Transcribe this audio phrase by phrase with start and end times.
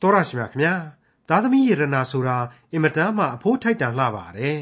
[0.00, 0.74] တော်ရရှိမြခင်ဗျာ
[1.28, 2.38] သားသမီးယရနာဆိုတာ
[2.72, 4.60] အင်မတန်မှအဖိုးထိုက်တန်လှပါတယ်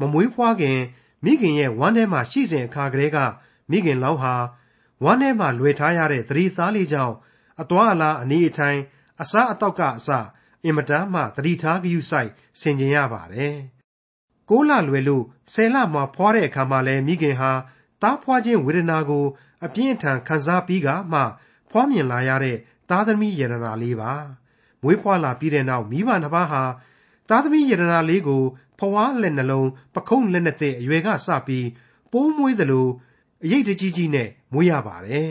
[0.00, 0.80] မမွေးဖွားခင်
[1.24, 3.18] မိခင်ရဲ့ဝမ်းထဲမှာရှိစဉ်အခါကလေးက
[3.70, 4.34] မိခင်လောင်းဟာ
[5.04, 7.14] ဝမ်းထဲမှာလွယ်ထားရတဲ့သတိသားလေးကြောင့်
[7.60, 8.80] အသွာအလားအနေအထိုင်
[9.20, 10.10] အစားအသောက်ကအစ
[10.64, 12.30] အင်မတန်မှသတိထားဂရုစိုက်
[12.60, 13.56] ဆင်ခြင်ရပါတယ်
[14.50, 17.52] ကိုးလလွယ်လို့ဆယ်လမှဖွားတဲ့အခါမှာလဲမိခင်ဟာ
[18.02, 19.24] သားဖွားခြင်းဝေဒနာကို
[19.64, 21.20] အပြင်းထန်ခံစားပြီးကမှ
[21.70, 22.56] ဖွားမြင်လာရတဲ့
[22.90, 24.12] သားသမီးယရနာလေးပါ
[24.84, 26.62] မွေးဖွားလာပြီးတဲ့နောက်မိဘနှစ်ပါးဟာ
[27.28, 28.42] သားသမီးယရနာလေးကို
[28.78, 31.66] ဖွားလက်နှလုံးပခုံးလက်နှစ်သက်အရွယ်ကစပြီး
[32.12, 32.86] ပိုးမွေးသလို
[33.44, 35.30] အရေးတကြီးကြီးနဲ့မွေးရပါတယ်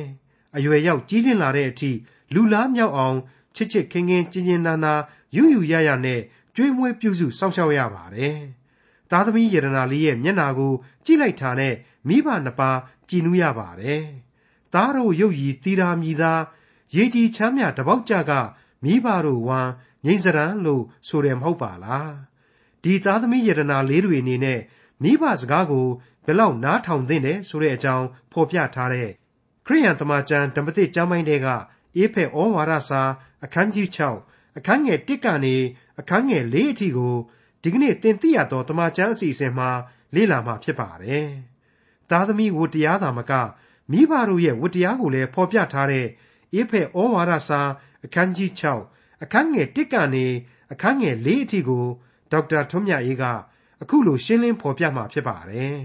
[0.55, 1.91] အရွယ်ရောက်ကြီးပြင်းလာတဲ့အထိ
[2.33, 3.17] လူလားမြောက်အောင်
[3.55, 4.93] ချစ်ချစ်ခင်ခင်ကျင်ကျင်နာနာ
[5.35, 6.21] ယူယူရရနဲ့
[6.55, 8.37] ကြွေးမွေးပြုစုစောင့်ရှောက်ရပါတယ်
[9.11, 10.73] သားသမီးယရနာလေးရဲ့မျက်နာကို
[11.05, 11.75] ကြည့်လိုက်တာနဲ့
[12.07, 14.03] မိဘနှစ်ပါးကြည်နူးရပါတယ်
[14.73, 16.41] သားတို့ရုပ်ရည်သီရာမြည်သား
[16.95, 18.31] ရေကြီးချမ်းမြတပေါက်ကြက
[18.83, 19.71] မိဘတို့ဝမ်း
[20.05, 22.13] ငိမ့်စရန်လို့ဆိုတယ်မဟုတ်ပါလား
[22.83, 24.59] ဒီသားသမီးယရနာလေးတွေအနေနဲ့
[25.03, 25.87] မိဘစကားကို
[26.25, 29.09] ဘယ်လောက်နားထောင်သင့်တယ်ဆိုတဲ့အကြောင်းဖော်ပြထားတဲ့
[29.65, 31.47] ခရိယန်တမန်ကျမ်းဓမ္မသစ်ကျမ်းပိုင်းတွေက
[31.95, 33.01] အေဖက်ဩဝါဒစာ
[33.43, 33.87] အခန်းကြီး
[34.23, 35.55] 6အခန်းငယ်1ကနေ
[35.99, 37.15] အခန်းငယ်4အထိကို
[37.63, 39.69] ဒီကနေ့သင်သိရသောတမန်ကျမ်းအစီအစဉ်မှာ
[40.15, 41.27] လေ့လာမှာဖြစ်ပါတယ်။
[42.09, 43.31] သားသမီးဝတ္တရားသာမက
[43.91, 46.07] မိဘတို့ရဲ့ဝတ္တရားကိုလည်းဖော်ပြထားတဲ့
[46.53, 47.61] အေဖက်ဩဝါဒစာ
[48.05, 48.49] အခန်းကြီး
[48.87, 50.25] 6အခန်းငယ်1ကနေ
[50.71, 51.85] အခန်းငယ်4အထိကို
[52.31, 53.23] ဒေါက်တာထွန်းမြတ်အေးက
[53.81, 55.77] အခုလိုရှင်းလင်းဖော်ပြမှာဖြစ်ပါတယ်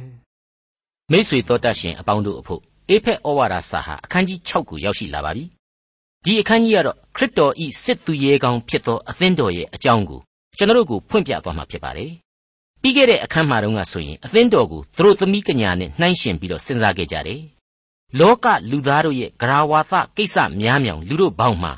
[1.10, 5.44] ။မိတ်ဆွေတော်တတ်ရှင်အပေါင်းတို့အဖို့အေဖက်ဩဝါဒစာဟာအခန်းကြီး6ကိုရောက်ရှိလာပါပြီ။
[6.24, 10.20] ဒီအခန်းကြီးကတော့ခရစ်တော်ဤစစ်သူရဲကောင်းဖြစ်သောအသင်းတော်ရဲ့အကြောင်းကို
[10.56, 12.10] ကျွန်တော်တို့ကိုဖွင့်ပြသွားမှာဖြစ်ပါတယ်။
[12.82, 17.40] ပြီးခဲ့တဲ့အခန်းမှာတုန်းကဆိုရင်အသင်းတော်ကိုသူတို့သမီးကညာနဲ့နှိုင်းယှဉ်ပြီးတော့စဉ်းစားခဲ့ကြတယ်။
[18.18, 21.72] လောကလူသားတို့ရဲ့ဂရာဝါသကိစ္စများမြောင်လူတို့ဘောင်းမှာ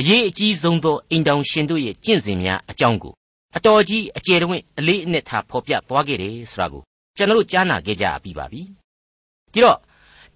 [0.00, 3.14] အရေးအကြီးဆုံးသောအိမ်တောင်ရှင်တို့ရဲ့ကျင့်စဉ်များအကြောင်းကို
[3.56, 6.82] အတော်ကြီးအကျယ်တဝင့်အလေးအနက်ထားဖော်ပြသွားခဲ့တယ်ဆိုတာကို
[7.16, 8.62] ကျွန်တော်တို့ကြားနာခဲ့ကြပြီးပါပြီ။
[9.52, 9.78] ဒီတော့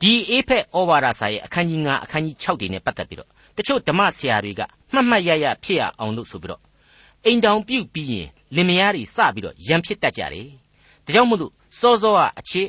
[0.01, 4.61] ဒီအေဖက်ဩဝါဒစာရဲ့အခန်းကြီး9အခန်းကြီး6တွေနဲ့ပတ်သက်ပြီးတော့တချို့ဓမ္မဆရာတွေက
[4.93, 6.63] မှတ်မှတ်ရရဖြစ်ရအောင်လို့ဆိုပြီးတော့
[7.25, 10.49] အိမ်တောင်ပြုတ်ပြီးရင်လင်မယားတွေစပြီးတော့ရံဖြစ်တတ်ကြတယ်။
[11.05, 12.69] ဒါကြောင့်မို့လို့စောစောကအချစ်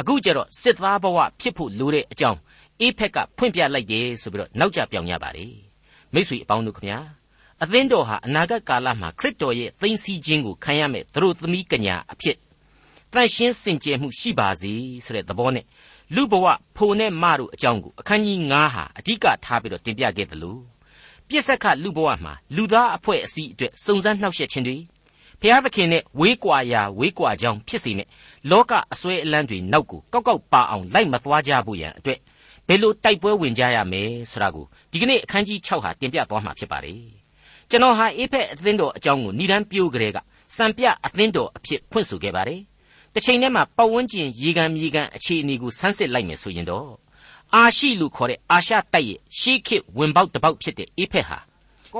[0.00, 2.38] အခုကျတော့စစ်သားဘဝဖြစ်ဖို့လိုတဲ့အကြောင်း
[2.80, 5.52] အေဖက်ကဖွင့်ပြလိုက်တယ်ဆိုပြီးတော့နောက်ကျပြောင်ရပါတယ်။
[6.14, 6.98] မိတ်ဆွေအပေါင်းတို့ခမညာ
[7.62, 12.36] အသင်းတော်ဟာအနာဂတ်ကာလမှာခရစ်တော်ရဲ့သိမ်းဆည်းခြင်းကိုခံရမဲ့သူတို့သမီးကညာအဖြစ်
[13.12, 14.72] တန်ရှင်းစင်ကြယ်မှုရှိပါစေ
[15.04, 15.64] ဆိုတဲ့သဘောနဲ့
[16.14, 20.60] လူဘဝဖိုနဲ့မတို့အကြောင်းကိုအခန်းကြီး9ဟာအဓိကထားပြီးတော့တင်ပြခဲ့တယ်လို့
[21.28, 24.76] ပြစ္ဆက်ခလူဘဝမှာလူသားအဖွဲ့အစည်းအတွက်စုံစမ်းနှောက်ယှက်ခြင်းတွေ
[25.40, 28.08] ဖျားသခင်နဲ့ဝေးကွာရာဝေးကွာကြောင်းဖြစ်စေနဲ့
[28.50, 32.18] လောကအစွဲအလန်းတွေနောက်ကိုကောက်ကောက်ပါအောင်လိုက်မသွားကြဖို့ရန်အတွက်
[32.68, 37.00] ဘယ်လိုတိုက်ပွဲဝင်ကြရမယ်ဆိုတာကိုဒီကနေ့အခန်းကြီး6ဟာတင်ပြသွားမှာဖြစ်ပါတယ်
[37.70, 40.18] ကျွန်တော်ဟာအေဖက်အသင်းတော်အကြောင်းကိုဏ္ဍန်ပြိုးကြတဲ့က
[40.56, 42.60] စံပြအသင်းတော်အဖြစ်ဖွင့်ဆိုခဲ့ပါတယ်
[43.14, 46.88] တစ်ချိန်တည်းမှာပတ်ဝန်းကျင်ရေကန်မြေကန်အခြေအနေကိုဆန်းစစ်လိုက်မယ်ဆိုရင်တော့
[47.54, 51.38] အာရှိလို့ခေါ်တဲ့အာရှတိုက်ရဲ့ရှေးခေတ်ဝင်ပေါက်တစ်ပေါက်ဖြစ်တဲ့အေဖက်ဟာ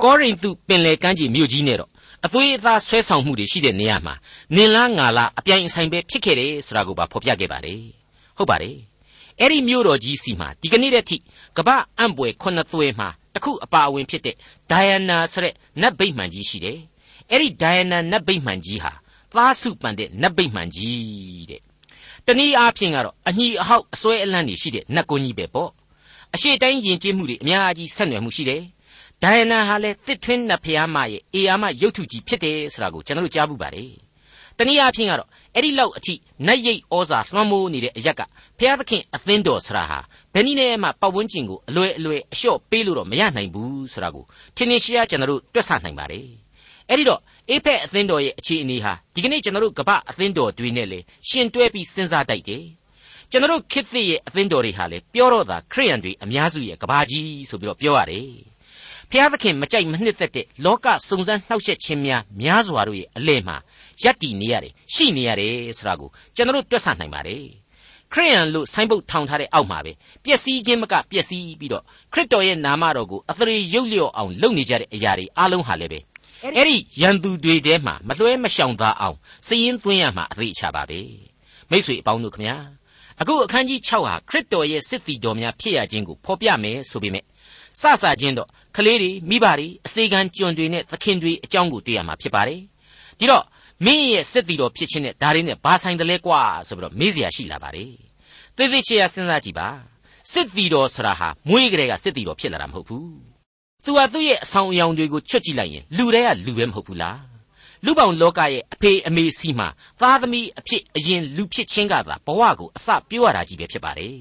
[0.03, 1.89] ကောရိန္သုပင်လယ်ကမ်းခြေမြို့ကြီးနဲ့တော့
[2.25, 4.15] အသွေးအသားဆွဲဆောင်မှုတွေရှိတဲ့နေရာမှာ
[4.55, 7.81] နင်လားငါလားအပြိုင်အဆိုင်ပဲဖြစ်ခဲ့တယ်ဆိုတာကိုပါဖော်ပြခဲ့ပါတယ်
[8.37, 8.75] ဟုတ်ပါတယ်
[9.39, 11.17] အဲ့ဒီမြို့တော်ကြီးစီမှာဒီကနေ့တည်းထိ
[11.57, 11.69] ကပ္ပ
[11.99, 14.35] အံ့ပွယ်ခုနှစ်သွဲမှာတခုအပါအဝင်ဖြစ်တဲ့
[14.71, 16.79] ဒိုင်ယနာဆိုတဲ့နတ်ဗိမှန်ကြီးရှိတယ်
[17.31, 18.91] အဲ့ဒီဒိုင်ယနာနတ်ဗိမှန်ကြီးဟာ
[19.33, 21.61] သားစုပန်တဲ့နတ်ဗိမှန်ကြီးတဲ့
[22.25, 25.71] တနည်းအားဖြင့်ကတော့အညီအဟောက်အစွဲအလန့်တွေရှိတဲ့နတ်ကုန်းကြီးပဲပေါ့
[26.33, 28.63] အရှိတိုင်းယဉ်ကျေးမှုတွေအများကြီးဆက်နွယ်မှုရှိတယ်
[29.23, 34.08] ဒိုင်နာဟာလည်းတစ်ထွင်းနတ်ဖျားမရဲ့အေယာမရုပ်ထုကြီးဖြစ်တယ်ဆိုတာကိုကျွန်တော်တို့ကြားဘူးပါတယ်
[34.59, 36.13] တနည်းအားဖြင့်ကတော့အဲ့ဒီလောက်အထိ
[36.47, 38.21] နတ်ရိတ်ဩဇာလွှမ်းမိုးနေတဲ့အရက်က
[38.59, 39.99] ဘုရားသခင်အသင်းတော်ဆရာဟာ
[40.33, 44.25] ဘယ်နည်းနဲ့မှပတ်ဝန်းကျင်ကိုအလွယ်အလွယ်အလျှော့ပေးလို့တော့မရနိုင်ဘူးဆိုတာကို
[44.55, 46.27] ထင်ထင်ရှားကျွန်တော်တို့တွက်ဆနိုင်ပါတယ်
[46.89, 50.99] အဲ့ဒီတော့အေဖက်အသင်းတော်ရဲ့အခြေအနေဟာဒီကနေ့ကျွန်တော်တို့ကပ္ပအသင်းတော်တွေနဲ့လေ
[51.29, 52.63] ရှင်တွဲပြီးစဉ်းစားတိုက်တယ်
[53.31, 58.29] ကျွန်တော်တို့ခေတ်သစ်ရဲ့အသင်းတော်တွေဟာလေပြောတော့တာခရိယန်တွေအများစုရဲ့ကဘာကြီးဆိုပြီးတော့ပြောရတယ်
[59.11, 63.57] ဖျားသခင်မကြိုက်မနှစ်သက်တဲ့လောကစုံစမ်းနှောက်ယှက်ခြင်းများများစွာတို့ရဲ့အလဲမှာ
[64.03, 67.43] ယက်တည်နေရတယ်ရှိနေရတယ်ဆိုတာကိုကျွန်တော်တို့တွက်ဆနိုင်ပါတယ်
[68.13, 69.91] ခရိယန်လို့ဆိုင်းပုတ်ထောင်ထားတဲ့အောက်မှာပဲ
[70.23, 75.99] ပျက်စီးခြင်းမကပျက်စီးပြီးတော့ခရစ်တော်ရဲ့နာမတော်ကိုအသရေရုပ်လျော့အောင်လုပ်နေကြတဲ့အရာတွေအလုံးဟာလည်းပဲ
[76.55, 79.17] အဲ့ဒီရန်သူတွေထဲမှာမလွှဲမရှောင်သာအောင်
[79.47, 80.99] စည်ရင်သွင်းရမှာအသေးချပါပဲ
[81.69, 82.57] မိ쇠အပေါင်းတို့ခမညာ
[83.21, 87.23] အခုအခန်းကြီး6ဟာခရစ်တော်ရဲ့စစ်တီတော်များဖြစ်ရခြင်းကိုဖော်ပြမယ်ဆိုပေမဲ့
[87.81, 92.61] စစချင်းတော့ကလေးတွေမိဘတွေအစေခံကျွန်တွေနဲ့သခင်တွေအကြောင်းကိုတွေ့ရမှာဖြစ်ပါတယ်
[93.19, 93.43] ဒီတော့
[93.85, 97.91] မင်းရဲ့စစ်တီတော်ဖြစ်ခြင်းနဲ့ဒါတွေနဲ့ဘာဆိုင်တယ်လဲကွာဆိုပြီးတော့မေးစရာရှိလာပါတယ်
[98.57, 99.67] သေသေးချေရစဉ်းစားကြည့်ပါ
[100.31, 103.09] စစ်တီတော်ဆိုတာဟာမွေးကလေးကစစ်တီတော်ဖြစ်လာတာမဟုတ်ဘူး
[103.85, 107.19] သူသူဟာသူ့ရဲ့အဆောင်အယောင်တွေကိုချွတ်ကြည့်လိုက်ရင်လူတွေကလူပဲမဟုတ်ဘူးလား
[107.85, 109.67] လူပောင်လောကရဲ့အဖေအမေစီမှာ
[110.01, 114.19] သားသမီးအဖြစ်အရင်လူဖြစ်ချင်းကသာဘဝကိုအစပြောရတာကြီးပဲဖြစ်ပါတယ်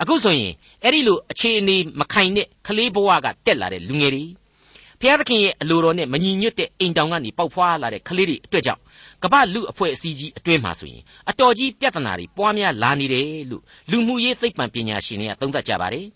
[0.00, 0.52] အခုဆိုရင်
[0.84, 4.24] အဲ့ဒီလိုအခြေအနေမခိုင်တဲ့ကလေးဘဝကတက်လာတဲ့လူငယ်တွေ
[5.00, 8.80] ဖျားသခင်ရဲ့အလိုတော်နဲ့မညီညွတ်တဲ့အိမ်တောင်ကနေပေါက်ဖွာလာတဲ့ကလေးတွေအတွက်ကြောင့်
[9.22, 16.06] ကမ္ဘာလူအဖွဲ့အစည်းကြီးအတွင်းမှာဆိုရင်အတော်ကြီးပြဿနာတွေပွားများလာနေတယ်လို့လူမှုရေးသိပ္ပံပညာရှင်တွေကသုံးသပ်ကြပါတယ်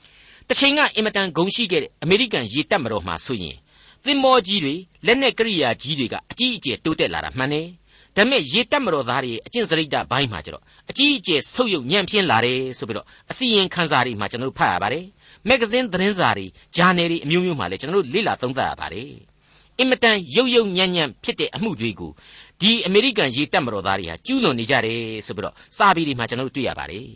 [0.48, 3.56] ။တစ်ချိန်ကအင်မတန်ဂုဏ်ရှိခဲ့တဲ့အမေရိကန်ရေတပ်မတော်မှာဆိုရင်
[4.04, 4.74] သင်္ဘောကြီးတွေ
[5.06, 7.66] လက်နက်ကရိယာကြီးတွေကအကြီးအကျယ်တိုးတက်လာတာမှန်တယ်။
[8.16, 15.04] ဒါပေမဲ့ရေတပ်မတော်သားတွေအကျင့်စရိတ်တဘိုင်းမှာကျတော့အကြီးအကျယ်ဆုပ်ယုပ်ညံ့ဖျင်းလာတယ်ဆိုပြီးတော့အစီရင်ခံစာတွေမှာကျွန်တော်တို့ဖတ်ရပါတယ်။
[15.48, 16.46] မဂ္ဂဇင်းသတင်းစာတွေ
[16.76, 19.10] ဂျာနယ်တွေအမျိုးမျိုးမှာလည်းကျွန်တော်တို့လေ့လာသုံးသပ်ရပါတယ်။
[19.80, 22.12] အင်မတန်ရုပ်ရုပ်ညံ့ညံ့ဖြစ်တဲ့အမှုတွေကို
[22.60, 27.06] ဒီအမေရိကန်ရေတပ်မတော်သားတွေဟာကျူးလွန်နေကြတယ်ဆိုပြီးတော့စာပေတွေမှာကျွန်တော်တို့တွေ့ရပါတယ်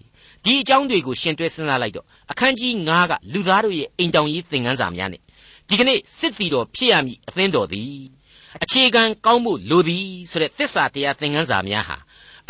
[0.44, 5.20] ဒီအကြောင်းတွေကိုရှင်တွဲစဉ်းစားလိုက်တော့အခန်းကြီး9ကလူသားတို့ရဲ့အိမ်တောင်ရေးသင်ခန်းစာများနဲ့
[5.68, 7.96] ဒီကနေ့စစ်တီတော်ဖြစ်ရမည်အသင်းတော်သည်
[8.62, 11.96] အခြေခံကောင်းမှုလိုသည်ဆိုတဲ့သစ္စာတရားသင်ခန်းစာများဟာ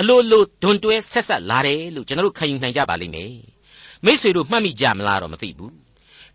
[0.00, 3.55] အလိုလိုဒွန်တွဲဆက်ဆက်လာတယ်လို့ကျွန်တော်တို့ခံယူနိုင်ကြပါလိမ့်မယ်
[4.04, 5.72] မိษွေတို့မှတ်မိကြမလားတော့မသိဘူး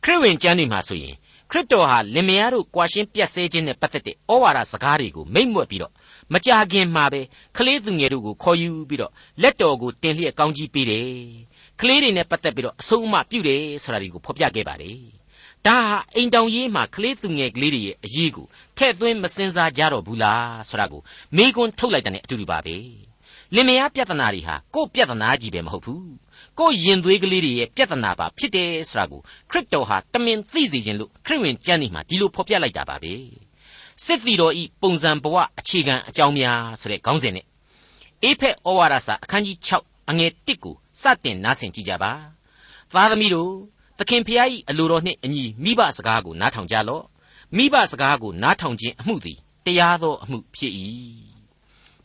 [0.04, 1.16] ခရစ်ဝင်ကျမ်းတွေမှာဆိုရင်
[1.52, 5.94] ခရစ်တော်ဟာလင်မယားတို့ကွာရှင်းပြတ်ဆဲခြင်းနဲ့ပတ်သက်တဲ့ဩဝါဒစကားတွေကိုမိမ့်မွက်ပြီးတော့
[6.34, 7.22] မကြခင်မှာပဲ
[7.58, 9.12] ကလေးသူငယ်တို့ကိုခေါ်ယူပြီးတော့
[9.42, 11.08] လက်တော်ကိုတင်လျက်ကောင်းကြီးပေးတယ်
[11.82, 14.98] ကလေးတွေနဲ့ပတ်သက်ပြီးတော့အဆုံးအမပြုတယ်ဆိုတာဒီကိုဖော်ပြခဲ့ပါတယ်
[15.68, 18.48] ဒါဟာအိမ်တောင်ရေးမှာကလေးသူငယ်ကလေးတွေရဲ့အရေးကို
[18.78, 21.02] ထဲ့သွင်းမစင်စားကြတော့ဘူးလားဆိုတာကို
[21.38, 22.76] မိကွန်းထုတ်လိုက်တဲ့အတူတူပါပဲ
[23.56, 26.06] လင်မယားပြဿနာတွေဟာကို့ပြဿနာကြီးပဲမဟုတ်ဘူး
[26.60, 29.22] ကို့ရင်သွေးကလေးတွေရဲ့ပြဿနာပါဖြစ်တယ်ဆိုတာကို
[29.52, 33.14] ခရစ်တော်ဟာတမင်သိစေခြင်းလို့ခရစ်ဝင်ကျမ်းនេះမှာဒီလိုဖော်ပြလိုက်တာပါပဲ
[34.06, 37.46] စစ်တီတော်ဤပုံစံဘဝအခြေခံအကြောင်းများဆိုတဲ့ခေါင်းစဉ်နဲ့
[38.24, 42.12] အေဖက်ဩဝါဒစာအခန်းကြီး6အငယ်1ကိုစတင်နားဆင်ကြည့်ကြပါ
[42.94, 43.52] သားသမီးတို့
[44.00, 47.04] သခင်ဖျားဤအလိုတော်နှင့်အညီမိဘစကားကိုနားထောင်ကြလော့
[47.58, 50.74] မိဘစကားကိုနားထောင်ခြင်းအမှုသည်တရားသောအမှုဖြစ်၏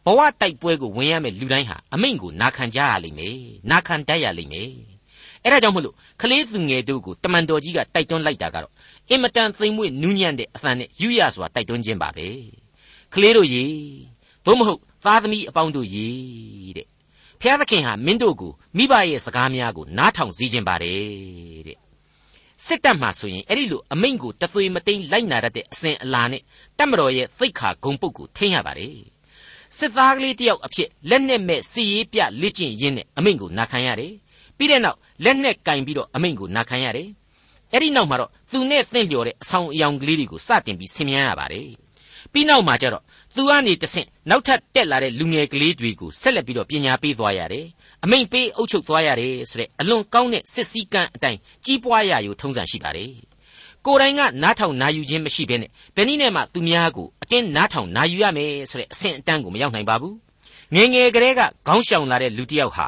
[0.06, 3.36] ဘဝတိုက်ပွဲကိုဝင်ရမယ့်လူတိုင်းဟာအမိန့်ကိုနာခံကြရလိမ့်မယ်
[3.70, 4.70] နာခံတတ်ရလိမ့်မယ်
[5.42, 8.72] အဲ့ဒါကြောင့်မလို့ကလေးသူငယ်တို့ကိုတမန်တော်ကြီးကတိုက်တွန်းလိုက်တာကတော့
[9.10, 12.28] အင်မတန်သိမ်မွေ့နူးညံ့တဲ့အသံနဲ့ယူရစွာတိုက်တွန်းခြင်းပါပဲ
[13.14, 13.64] ကလေးတို့ရေ
[14.44, 16.08] သို့မဟုတ်သားသမီးအပေါင်းတို့ရေ
[16.76, 16.86] တဲ့
[17.40, 21.78] ဖျားသခင်ဟာမင်းတို့ကိုမိဘရဲ့စကားများကိုနားထောင်စေခြင်းပါတယ်တဲ့
[22.66, 26.42] စစ်တပ်မှာဆိုရင်အဲ့ဒီလိုအမိန့်ကိုတသွေမတိန်လိုက်နာရတဲ့အစဉ်အလာနဲ့
[26.78, 29.15] တပ်မတော်ရဲ့သိက္ခာဂုံပုတ်ကိုထိန်းရပါတယ်
[29.78, 34.12] စစ်သားကလေးတယောက်အဖြစ်လက်နဲ့မဲ့စီရေးပြလက်ကျင့်ရင်းနဲ့အမိန့်ကိုနာခံရတယ်
[34.56, 37.08] ပြီးတဲ့နောက်လက်နဲ့ကင်ပြီးတော့အမိန့်ကိုနာခံရတယ်
[37.72, 41.68] အဲ့ဒီနောက်မှာတော့သူနဲ့သင့်လျော်တဲ့အဆောင်အယောင်ကလေးတွေကိုစတင်ပြီးဆင်မြန်းရပါတယ်
[42.32, 43.02] ပြီးနောက်မှာကျတော့
[43.34, 47.66] သူကနေတဆင့်နောက်ထပ်တက်လာတဲ့လူငယ်ကလေးတွေကိုဆက်လက်ပြီးတော့ပညာပေးသွားရတယ်
[48.04, 53.10] အမိန့်ပေးအုပ်ချုပ်သွားရတယ်ဆိုတဲ့အလွန်ကောင်းတဲ့စစ်စည်းကမ်းအတိုင်းကြီးပွားရယူထုံးစံရှိပါတယ်
[53.86, 60.16] ကိုယ်တိုင်ကနားထောင်နာယူခြင်းမရှိဘဲနဲ့ဘယ်နည်းနဲ့မှသူများကိုအတင်းနားထောင်နာယူရမယ်ဆိုတဲ့အဆင့်အတန်းကိုမရောက်နိုင်ပါဘူး
[60.74, 62.86] ငယ်ငယ်ကလေးကခေါင်းရှောင်လာတဲ့လူတစ်ယောက်ဟာ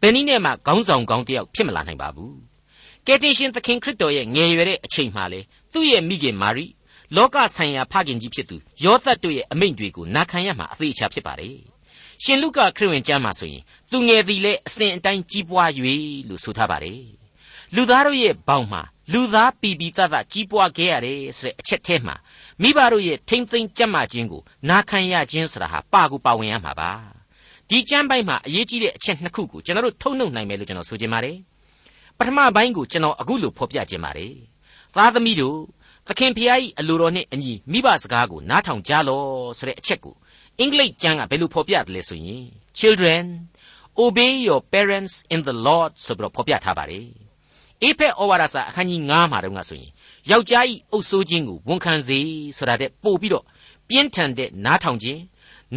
[0.00, 2.36] ဘယ်နည်းနဲ့မှခေါင်းဆောင်ကောင်းတစ်ယောက်ဖြစ်မလာနိုင်ပါဘူး
[3.06, 5.40] ကယ်တင်ရှင်သခင်ခရစ်တော်ရဲ့ငယ်ရွယ်တဲ့အချိန်မှလေ
[5.72, 6.66] သူ့ရဲ့မိခင်မာရိ
[7.16, 11.56] လောကဆိုင်ရာဖခင်ကြီးဖြစ်သူယောသတ်တို့ရဲ့အမိန့်တွေကိုနာခံရမှာအသေးချာဖြစ်ပါတယ်
[12.24, 15.70] ရှင်လုကာခရစ်ဝင်ကျမ်းမှာဆိုရင်သူငယ်သည်လည်းအစဉ်အတိုင်းကြီးပွား၍
[16.28, 17.02] လို့ဆိုထားပါတယ်
[17.74, 18.82] လူသားတို့ရဲ့ဘောင်မှာ
[19.12, 22.14] လူသားပီပီတတ်တတ်ကြီးပွားခဲ့ရတယ်ဆိုတဲ့အချက်ထဲမှာ
[22.62, 26.90] မိဘတို့ရဲ့ထိမ့်သိမ့်ကြက်မှခြင်းကိုနာခံရခြင်းဆိုတာဟာပါကူပါဝင်ရမှာပါ
[27.68, 31.36] ဒီကျမ်းပိုင်းမှာအရေးကြီးတဲ့အချက်နှစ်ခုကိုကျွန်တော်တို့ထုတ်နှုတ်နိုင်မယ်လို့ကျွန်တော်ဆိုချင်ပါတယ်
[32.18, 34.34] ပထမပိုင်းကိုကျွန်တော်အခုလိုဖော်ပြခြင်းပါတယ်
[34.96, 35.58] သားသမီးတို့
[36.06, 40.14] သခင်ဖျား၏အလိုတော်နှင့်အညီမိဘစကားကိုနားထောင်ကြလော့ဆိုတဲ့အချက်ကို
[40.58, 42.44] အင်္ဂလိပ်ကျမ်းကဘယ်လိုဖော်ပြတယ်လဲဆိုရင်
[42.78, 43.24] children
[44.02, 47.29] obey your parents in the lord ဆိုပြီးတော့ဖော်ပြထားပါတယ်
[47.82, 49.90] အေဖက်ဩဝါဒစာအခန်းကြီး9မှာတုန်းကဆိုရင်
[50.30, 52.18] ယောက်ျား၏အုပ်ဆိုးခြင်းကိုဝန်ခံစေ
[52.56, 53.44] ဆိုတာတဲ့ပို့ပြီးတော့
[53.88, 55.20] ပြင်းထန်တဲ့နားထောင်ခြင်း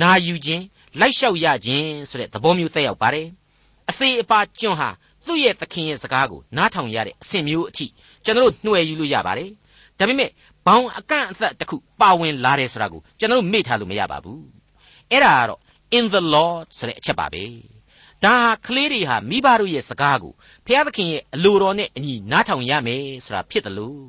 [0.01, 0.63] နာယူခြင်း
[0.99, 3.27] လိုက်လျှောက်ရခြင်းဆိုတဲ့သဘောမျိုးသက်ရောက်ပါတယ်
[3.89, 4.89] အစေအပါကျွန်းဟာ
[5.25, 7.85] သူ့ရဲ့သခင်ရဲ့စကားကိုနားထောင်ရတဲ့အဆင့်မျိုးအထိ
[8.25, 9.49] ကျွန်တော်တို့နှွယ်ယူလို့ရပါတယ်
[9.99, 10.29] ဒါပေမဲ့
[10.65, 14.41] ဘောင်အကန့်အသတ်တစ်ခုပါဝင်လာတယ်ဆိုတာကိုကျွန်တော်တို့မေ့ထားလို့မရပါဘူး
[15.11, 15.59] အဲ့ဒါကတော့
[15.97, 17.43] in the lord ဆိုတဲ့အချက်ပါပဲ
[18.25, 20.33] ဒါဟာကလေးတွေဟာမိဘတို့ရဲ့စကားကို
[20.65, 24.03] ဖျားသခင်ရဲ့အလိုတော်နဲ့အညီနားထောင်ရမယ်ဆိုတာဖြစ်တယ်လို့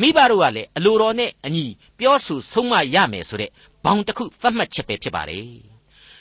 [0.00, 1.64] မိဘတို့ကလည်းအလိုတော်နဲ့အညီ
[1.98, 3.50] ပြောဆိုဆုံးမရမယ်ဆိုတဲ့
[3.84, 5.46] ဘောင်တစ်ခုသတ်မှတ်ချက်ပဲဖြစ်ပါတယ်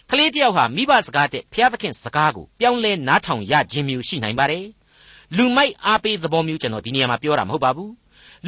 [0.10, 4.66] ကလေးတယောက်ဟာမိဘစကားတဲ့ဖျားသခင်စကားကိုပြောင်းလဲနားထောင်ရခြင်းမျိုးရှိနိုင်ပါတယ်
[5.38, 7.94] လူမိုက်အားပေးသဘောမျိုးကျွန်တော်ဒီနေရာမှာပြောတာမဟုတ်ပါဘူး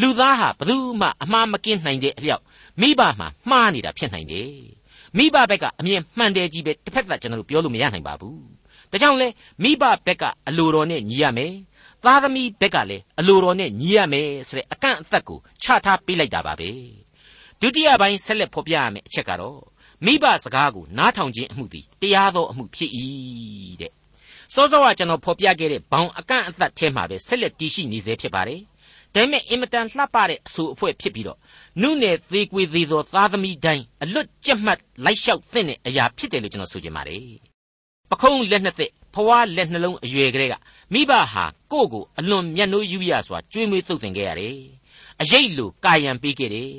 [0.01, 2.43] လူသားဟာဘယ်သူမှအမှားမကင်းနိုင်တဲ့အလျောက်
[2.81, 4.51] မိဘမှာမှားနေတာဖြစ်နိုင်တယ်
[5.17, 8.52] မိဘဘက်ကအမြင်မှန်တယ်ကြီးပဲတစ်ဖက်ကကျွန်တော်တို့ပြောလို့မရနိုင်ပါဘူး
[8.93, 9.27] ဒါကြောင့်လဲ
[9.63, 11.53] မိဘဘက်ကအလိုတော်နဲ့ညီရမယ်
[12.05, 16.69] သားသမီးဘက်ကလည်းအလိုတော်နဲ့ညီရမယ်ဆိုတဲ့အကန့်အသတ်ကိုချထားပေးလိုက်တာပါပဲ
[17.61, 19.59] ဒုတိယပိုင်းဆက်လက်ဖော်ပြရမယ့်အချက်ကတော့
[20.05, 22.91] မိဘစကားကိုနားထောင်ခြင်းအမှုသည်တရားသောအမှုဖြစ်၏
[23.81, 23.91] တဲ့
[24.53, 28.61] စောစောကကျွန်တော်ဖော်ပြခဲ့တဲ့ဘောင်အကန့်အသတ်ထဲမှာပဲဆက်လက်တည်ရှိနေစေဖြစ်ပါတယ်
[29.13, 31.39] ဒါပေမဲ့အင်မတန်လှပတဲ့အဆူအဖွဲ့ဖြစ်ပြီးတော့
[31.81, 37.52] နုနယ်သေးကွေသေးသောသားသမီးတိုင်းအလွတ်ကြက်မှတ်လိုက်လျှောက်သင့်တဲ့အရာဖြစ်တယ်လို့ကျွန်တော်ဆိုချင်ပါတယ်
[38.13, 40.53] ပခုံးလက်နှစ်သက်ဖွားလက်နှလုံးအရွယ်ကလေးက
[40.93, 44.57] မိဘဟာကိုယ့်ကိုအလွန်မျက်နှိုးယူရစွာကြွေးမွေးသုတ်သင်ခဲ့ရတယ်
[45.21, 46.71] အရေးလိုကာယံပေးခဲ့တယ်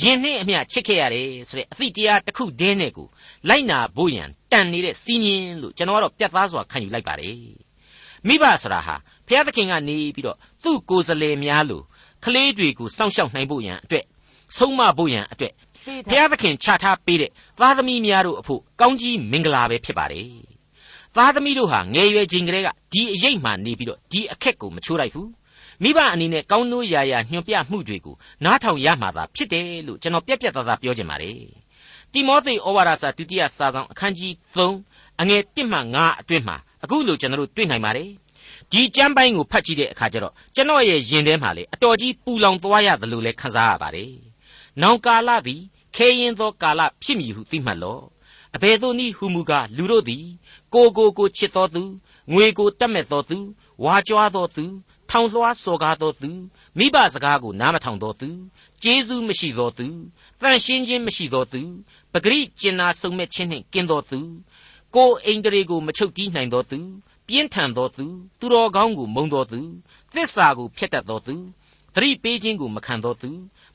[0.00, 3.08] ရင်နှင်းအမျှချစ်ခဲ့ရတယ်ဆိုတဲ့အသည့်တရားတစ်ခုတည်းနဲ့ကို
[3.48, 7.36] လိုက်နာဖို့ရန်တန်နေတဲ့စီးញင်းလို့ကျွန်တော်ကတော့ပြတ်သားစွာခံယူလိုက်ပါတယ်
[8.26, 8.94] မိဘဆိုတာဟာ
[9.26, 11.84] ဘုရားသခင်ကနေပြီးတော့သူ့ကိုယ်စလဲများလို့
[12.24, 14.04] ကလေးတွေကိုစောင့်ရှောက်နိုင်ဖို့ရန်အတွက်
[14.56, 15.52] ဆုံးမဖို့ရန်အတွက်
[16.08, 20.49] ဘုရားသခင်ချထားပေးတဲ့သားသမီးများတို့အဖို့ကောင်းကြီးမင်္ဂလာပဲဖြစ်ပါတယ်
[21.16, 25.30] သားသမီးတို့ဟာငယ်ရွယ်ချိန်ကလေးကဒီအရေးမှနေပြီးတော့ဒီအခက်ကိုမချိုးလိုက်ဘူး
[25.82, 31.36] မိဘအနေနဲ့ကောင်းနိုးရာရာညွှန်ပြမှုတွေကိုနားထောင်ရမှာသာဖြစ်တယ်လို့ကျွန်တော်ပြက်ပြက်သားသားပြောချင်ပါတယ်
[32.12, 38.08] တိမောသေဩဝါဒစာဒုတိယစာဆောင်အခန်းကြီး3အငယ်1မှ9အတွင်းမှာအခုလိုကျွန်တော်တို့တွေ့နိုင်ပါတယ်
[38.72, 44.12] ဒီကျမ်းပိုင်းကိုဖတ်ကြည့်တဲ့အခါကျတော့ကျွန်တော်ရဲ့ယင်ထဲမှာလေအတော်ကြီးပူလောင်သွားရတယ်လို့လည်းခန်းစားရပါတယ်။
[44.82, 45.60] နောင်ကာလသည်
[45.96, 48.04] ခဲရင်သောကာလဖြစ်မည်ဟုသိမှတ်လော့။
[48.56, 50.24] အဘယ်သို့နည်းဟုမူကားလူတို့သည်
[50.74, 51.82] ကိုကိုကိုချစ်တော်သူ
[52.32, 53.38] ငွေကိုတတ်မဲ့တော်သူ
[53.84, 54.64] ဝါကြွားတော်သူ
[55.10, 56.30] ထောင်လွှားစော်ကားတော်သူ
[56.78, 58.28] မိဘစကားကိုနားမထောင်တော်သူ
[58.82, 59.86] ကျေးဇူးမရှိတော်သူ
[60.40, 61.60] တန်ရှင်းခြင်းမရှိတော်သူ
[62.12, 64.20] ပဂရိကျင်နာဆုံမဲ့ခြင်းနှင့်ကင်းတော်သူ
[64.96, 66.78] ကိုအိန္ဒြေကိုမချုပ်တီးနိုင်တော်သူ
[67.26, 68.06] ပြင်းထန်သောသူ
[68.40, 69.60] သူတော်ကောင်းကိုမုံတော်သူ
[70.12, 71.34] သစ္စာကိုဖျက်တတ်သောသူ
[71.94, 73.30] သတိပေးခြင်းကိုမခံသောသူ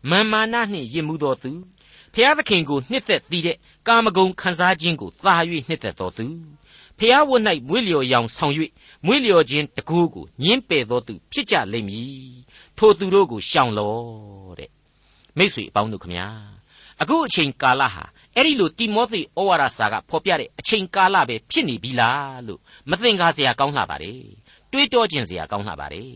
[0.09, 1.51] မာမာနနှင့်ယစ်မှုသောသူ
[2.13, 5.35] ဖျားသခင်ကိုနှစ်သက်တည်တဲ့ကာမဂုဏ်ခံစားခြင်းကိုသာ၍
[5.67, 6.25] နှစ်သက်သောသူ
[6.99, 8.53] ဖျားဝတ်၌မွေးလျော်ရောင်ဆောင်၍
[9.05, 12.35] မွေးလျော်ခြင်းတကူကိုညင်းပယ်သောသူဖြစ်ကြလိမ့်မည်
[12.77, 14.69] ထိုသူတို့ကိုရှောင်လော့တဲ့
[15.37, 16.27] မိတ်ဆွေအပေါင်းတို့ခမညာ
[17.01, 18.03] အခုအချိန်ကာလဟာ
[18.35, 22.59] အဲ့ဒီလိုတိမောသေဩဝါဒစာကဖော်ပြတဲ့အချိန်ကာလပဲဖြစ်နေပြီလားလို့
[22.89, 24.21] မသင်္ကာစရာကောင်းလှပါတယ်
[24.71, 26.13] တွေးတောခြင်းစရာကောင်းလှပါတယ်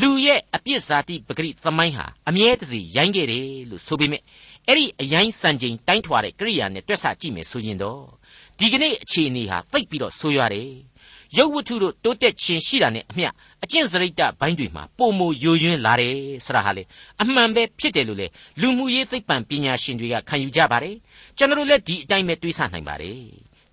[0.00, 4.22] လူရဲ့အပြစ်စာတိပဂရိသမိုင်းဟာအမြဲတစေရိုင်းခဲ့တယ်လို့ဆိုပေမဲ့
[4.66, 8.02] အဲ့ဒီအရိုင်းစံချိန်တိုင်းထွာတဲ့ကိရိယာနဲ့တွက်ဆကြည့်မယ်ဆိုရင်တော့
[8.58, 10.70] ဒီကနေ့အခြေအနေဟာသိပ်ပြီးတော့ဆိုးရွားတယ်
[11.36, 13.28] ရုပ်ဝတ္ထုတို့တိုးတက်ခြင်းရှိတာနဲ့အမျှ
[13.64, 16.82] အကျင့်စရိတ်တဘိုင်းတွေမှာပုံမယိုယွင်းလာတယ်ဆိုတာဟာလေ
[17.22, 18.26] အမှန်ပဲဖြစ်တယ်လို့လေ
[18.60, 20.96] လူမှုရေးသိပ္ပံပညာရှင်တွေကခံယူကြပါတယ်
[21.38, 23.18] ကျွန်တော်လည်းဒီအတိုင်းပဲတွေးဆနိုင်ပါတယ်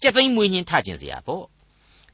[0.01, 1.43] ကြက်သိမ်းမွေးညင်းထကျင်စရာပေါ့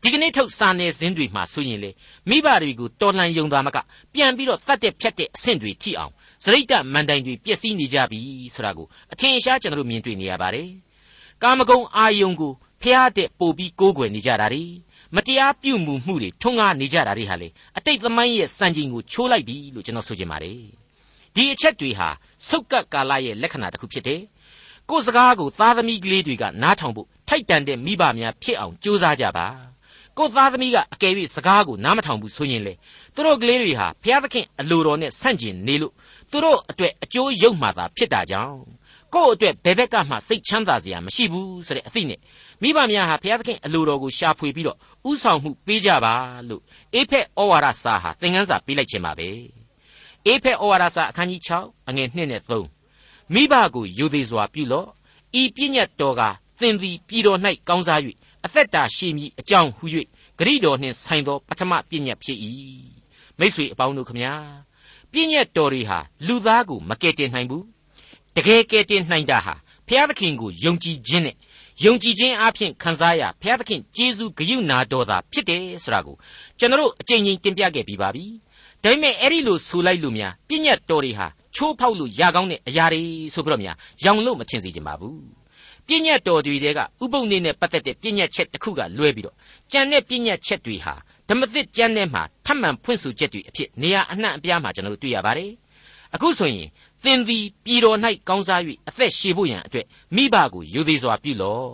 [0.03, 1.91] ဒီကနေ့ထုတ်စာနယ်ဇင်းတွေမှာဆိုရင်လေ
[2.29, 3.77] မိဘတွေကိုတော်လှန်ယုံသားမက
[4.13, 6.11] ပြန်ပြီးတော့တတ်တဲ့ဖြတ်တဲ့အဆင့်တွေထိအောင်
[6.43, 8.19] စရိတ်တမန်တိုင်တွေပျက်စီးနေကြပြီ
[8.55, 10.69] ဆိုတာကိုအထင်ရှားကျွန်တော်တို့မြင်တွေ့နေရပါတယ်
[11.43, 14.63] ကာမဂုဏ်အာယုံကိုဖျားတဲ့ပို့ပြီးကိုးကွယ်နေကြတာ ड़ी
[15.15, 20.59] မတရားပြုမှုမှုတွေထွန်းကားနေကြတာတွေဟာလေအတိတ်သမိုင်းရဲ့စံချိန်ကိုချိုးလိုက်ပြီလို့ကျွန်တော်ဆိုချင်ပါတယ်
[21.35, 22.09] ဒီအချက်တွေဟာ
[22.47, 24.21] ဆုတ်ကပ်ကာလရဲ့လက္ခဏာတစ်ခုဖြစ်တယ်
[24.89, 29.47] ကိုယ်စကားကိုသားသမီးကလေးတွေကနားထောင်ဖို့ထိုက်တန်တဲ့မိဘများဖြစ်အောင်ကြိုးစားကြပါ
[30.17, 32.73] ကိုယ်သားသမီးကအကယ်၍စကားကိုနားမထောင်ဘူးဆိုရင်လေ
[33.15, 35.93] သူတို့ကလေးတွေဟာဘုရားသခင်အလိုတော်နဲ့ဆန့်ကျင်နေလို့
[36.31, 38.57] သူတို့အတွက်အကျိုးရုပ်မှသာဖြစ်တာကြောင့်
[39.13, 42.19] ကိုယ့်အတွက်ဘယ်ဘက်ကမှစိတ်ချမ်းသာစရာမရှိဘူးဆိုတဲ့အသိနဲ့
[42.61, 44.77] မိဘများဟာဘုရားသခင်အလိုတော်ကိုရှာဖွေပြီးတော့
[45.09, 46.13] ဥဆောင်မှုပေးကြပါ
[46.49, 46.61] လို့
[46.95, 49.29] အေဖက်ဩဝါဒစာဟာသင်ခန်းစာပေးလိုက်ခြင်းပါပဲ
[50.25, 54.87] အေဖက်ဩဝါဒစာအခန်းကြီး6အငယ်1နဲ့3မိဘကိုယူသေးစွာပြုလော့
[55.41, 56.21] ဤပြည့်ညတ်တော်က
[56.59, 57.99] သင်သည်ပြည်တော်၌ကောင်းစား၍
[58.45, 59.85] အသက်တာရှိမည်အကြောင်းဟု၍
[60.39, 62.37] ဂရိတော်နှင့်ဆိုင်သောပထမပြည့်ညတ်ဖြစ်၏
[63.39, 64.33] မိษွေအပေါင်းတို့ခမညာ
[65.11, 67.65] ပြည့်ညတ်တော်တွေဟာလူသားကိုမကယ်တင်နိုင်ဘူး
[68.35, 69.53] တကယ်ကယ်တင်နိုင်တာဟာ
[69.87, 71.35] ဘုရားသခင်ကိုယုံကြည်ခြင်းနဲ့
[71.83, 76.15] ယုံကြည်ခြင်းအပြင်ခံစားရဘုရားသခင်ကျေးဇူးဂရုဏာတော်သာဖြစ်တယ်ဆိုတာကို
[76.59, 78.25] ကျွန်တော်အကြိမ်ကြိမ်တင်ပြခဲ့ပြီးပါပြီ။
[78.83, 83.01] ဒါပေမဲ့အဲ့ဒီလိုဆိုလိုက်လို့များပြည့်ညတ်တော်တွေဟာချိုးဖောက်လို့ရကောင်းတဲ့အရာတွေ
[83.33, 85.17] ဆိုပြီးတော့များရောင်လို့မထင်စေချင်ပါဘူး။
[85.87, 89.35] ပြည့်ညတ်တော်တွေတဲကဥပုံနေနဲ့ပတ်သက်တဲ့ပြည့်ညတ်ချက်တစ်ခုကလွဲပြီးတော့
[89.71, 90.93] ကြံတဲ့ပြည့်ညတ်ချက်တွေဟာ
[91.29, 95.51] ဓမ္မသစ်ကျမ်းထဲမှာထပ်မံဖွင့်ဆိုချက်တွေအဖြစ်နေရာအနှံ့အပြားမှာကျွန်တော်တို့တွေ့ရပါတယ်။
[96.15, 96.69] အခုဆိုရင်
[97.03, 101.69] သင်သည်ပြည်တော်၌ကောင်းစား၍အသက်ရှည်ဖို့ရန်အတွက်မိဘကိုယူသေးစွာပြုလော့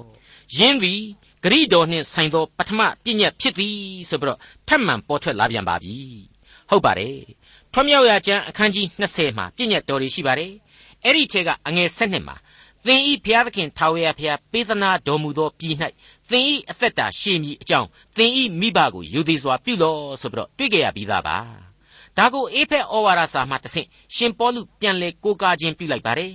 [0.57, 1.01] ယင်းသည်
[1.43, 3.77] ဂရိတော်နှင့်ဆိုင်သောပထမပြည့်ညက်ဖြစ်သည်
[4.09, 5.95] ဆိုပြီးတော့ထပ်မံပေါ်ထွက်လာပြန်ပါပြီ
[6.69, 7.19] ဟုတ်ပါတယ်
[7.73, 10.51] ထွမြောက်ရာကျမ်းအခန်းကြီး20မှာပြည့်ညက်တော်တွေရှိပါတယ်
[11.03, 12.35] အဲ့ဒီထဲကအငယ်7မှာ
[12.85, 15.75] သင်ဤဘုရားသခင်ထာဝရဘုရားပေးသနာတော်မူသောပြည်၌
[16.31, 21.64] သင်ဤအသက်တာရှည်မည်အကြောင်းသင်ဤမိဘကိုယူသည်စွာပြုလော့ဆိုပြီးတော့တွေ့ကြရပြီးသားပါ
[22.17, 26.31] ဒါကိုအေဖက်ဩဝါဒစာမှတဆင့်ရှင်ပေါလုပြန်လေကိုးကားခြင်းပြုလိုက်ပါတယ်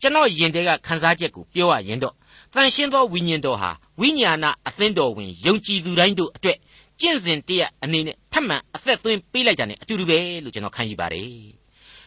[0.00, 2.14] ကျွန်တော်ယင်တဲ့ကခန်းစားချက်ကိုပြောရရင်တော့
[2.52, 3.70] တန်ရှင်းသောဝိညာဉ်တော်ဟာ
[4.00, 6.58] ဝိညာဏအသင်းတော်ဝင်ယုံကြည်သူတိုင်းတို့အတွက်
[7.00, 11.28] ကျင့်စဉ်တရက်အနေနဲ့ထပ်မံအသက်သွင်းပေးလိုက်တာ ਨੇ အတူတူပဲလို့ကျွန်တော်ခံယူပါတယ်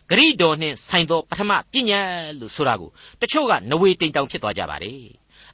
[0.09, 2.01] ဂရိတော်နှင့်ဆိုင်သောပထမပညာ
[2.39, 2.89] လို့ဆိုတာကို
[3.21, 5.01] တချို့ကနဝေတိမ်တောင်ဖြစ်သွားကြပါတယ်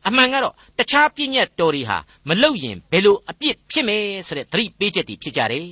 [0.07, 1.97] အမှန်ကတော့တခြားပြည့်ညတ်တော်တွေဟာ
[2.27, 5.67] မလုတ်ရင်ဘယ်လိုအပြစ်ဖြစ်မယ်ဆိုတဲ့သတိပေးချက်တွေဖြစ်ကြတယ်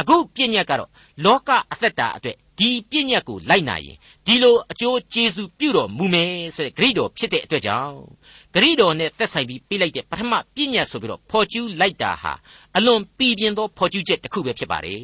[0.00, 0.90] အခုပြည့်ညတ်ကတော့
[1.24, 7.96] လောကအသက်တာအတွက်ဒီပြည့်ညတ်ကိုလိုက်နာရင်ဒီလိုအကျိုးကျေးဇူးပြုတော်မူမယ်ဆိုတဲ့ဂရိတော်ဖြစ်တဲ့အတွက်ကြောင့်
[8.54, 12.32] ဂရိတော်နဲ့သက်ဆိုင်ပြီးပေးလိုက်တဲ့ပထမပြည့်ညတ်ဆိုပြီးတော့ဖော်ကျူးလိုက်တာဟာ
[12.76, 15.02] အလွန်ပြည်ပြင်းသောဖော်ကျူးချက်တစ်ခုပဲဖြစ်ပါတယ်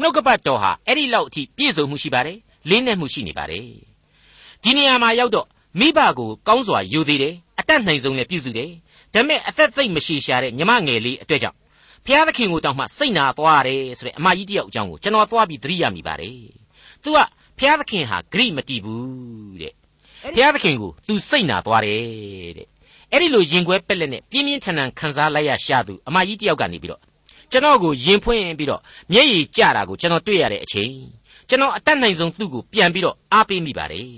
[0.00, 3.66] နှုတ်ကပတ်တော်ဟာအဲ့ဒီလောက်အထိပြည့်စုံမှုရှိပါတယ်လေးနက်မှုရှိနေပါတယ်
[4.62, 5.46] ဒီနေရာမှာရောက်တော့
[5.78, 8.70] မိဘကိုကောင်းစွာယူသေးတယ်အတတ်နိုင်ဆုံးလည်းပြုစုတယ်
[9.14, 11.56] ဒါပေမဲ့အသက်သိမ့်မရှိရှာတဲ့ညီမငယ်လေးအတွက်ကြောင့်
[12.08, 16.36] ဘုရားသခင်ကိုတောင်းမှစိတ်နာသွားတယ်ဆိုတဲ့အမကြီးတယောက်အကြောင်းကိုကျွန်တော်သွားပြီးသတိရမိပါတယ်
[17.02, 17.18] သူက
[17.58, 19.72] ဘုရားသခင်ဟာဂရိမတီးဘူးတဲ့
[20.34, 22.02] ဘုရားသခင်ကို तू စိတ်နာသွားတယ်
[22.56, 22.66] တဲ့
[23.12, 27.00] အဲ့ဒီလိုရင်ခွဲပက်လက်နဲ့ပြင်းပြင်းထန်ထန်ခံစားလိုက်ရရှာသူအမကြီးတယောက်ကနေပြီးတော့
[27.50, 28.80] ကျွန်တော်ကိုရင်ဖွင့်ပြီးတော့
[29.12, 30.92] မျက်ရည်ကျတာကိုကျွန်တော်တွေ့ရတဲ့အချိန်
[31.48, 34.10] ကျွန်တော်အတတ်နိုင်ဆုံးသူ့ကိုပြန်ပြီးတော့အားပေးမိပါတယ်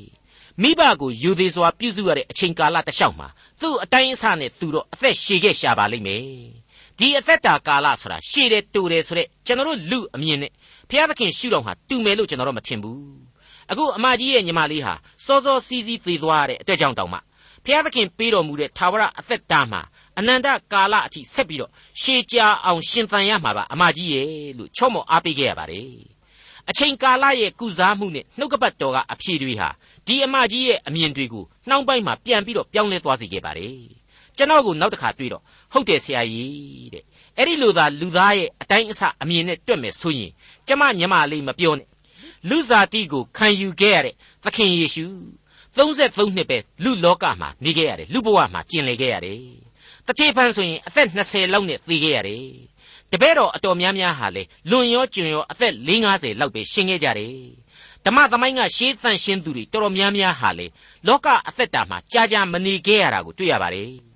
[0.62, 3.28] မိဘကိုယူသေးစွာပြုစုရတဲ့အချိန်ကာလတစ်လျှောက်မှာ
[3.60, 6.59] သူ့အတိုင်းအဆနဲ့သူတော့အသက်ရှည်ခဲ့ရှာပါလိမ့်မယ်
[7.00, 10.52] ဒီအသက်တာကာလဆိုတာရှည်တယ်တူတယ်ဆိုတဲ့ကျွန်တော်တို့လူအမြင်နဲ့
[10.88, 13.00] ဘုရားသခင်ရှုတော်ဟာတူမယ်လို့ကျွန်တော်တို့မထင်ဘူး
[13.70, 14.94] အခုအမကြီးရဲ့ညီမလေးဟာ
[15.26, 17.18] စောစောစီးစီးသေသွားတဲ့အတွက်ကြောင့်တောင်မှ
[17.64, 19.80] ဘုရားသခင်ပေးတော်မူတဲ့သာဝရအသက်တာမှာ
[20.18, 24.28] အနန္တကာလအထိဆက်ပြီးတော့ရှေးကြာအောင်ရှင်သန်ရမှာပါအမကြီးရဲ့
[24.58, 25.88] လို့ချော့မော်အားပေးခဲ့ရပါတယ်
[26.70, 29.68] အချိန်ကာလရဲ့ကုစားမှုနဲ့နှုတ်ကပတ်တော်ကအဖြေတွေဟာ
[30.06, 34.00] ဒီအမကြီးရဲ့အမြင်တွေကိုနှောင်းပိုင်းမှာပြန်ပြီးတော့ပြောင်းလဲသွားစေခဲ့ပါတယ်
[34.36, 35.42] ကျွန်တော်ကိုနောက်တစ်ခါတွေ့တော့
[35.72, 37.04] ဟုတ်တယ်ဆရာကြီးတဲ့
[37.36, 40.30] အဲ့ဒီလိုသာလူသားရဲ့အတိုင်းအဆအမြင်နဲ့တွက်မယ်ဆိုရင်
[40.66, 41.88] ကျမညမလေးမပြောနဲ့
[42.48, 45.06] လူစားတိကိုခံယူခဲ့ရတဲ့သခင်ယေရှု
[45.76, 49.40] 33နှစ်ပဲလူလောကမှာနေခဲ့ရတယ်လူဘဝမှာကျင်လည်ခဲ့ရတယ်
[50.06, 52.44] တတိပန်းဆိုရင်အသက်20လောက်နဲ့သေခဲ့ရတယ်
[53.10, 55.74] တပည့်တော်အတော်များများဟာလေလွန်ရောကျွံရောအသက်
[56.06, 57.34] 50လောက်ပဲရှင်ခဲ့ကြတယ်
[58.04, 60.66] ဓမ္မသမိုင်းကရှေးသန့်ရှင်းသူတွေတော်တော်များများဟာလေ
[61.06, 64.09] လောကအသက်တာမှာကြာကြာမနေခဲ့ရတာကိုတွေ့ရပါတယ်